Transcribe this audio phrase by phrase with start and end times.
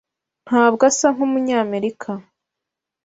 [0.47, 2.11] Ntabwo asa nkumunyamerika.